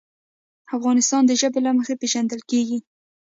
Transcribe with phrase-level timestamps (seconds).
[0.77, 2.79] افغانستان د ژبې له مخې پېژندل کېږي.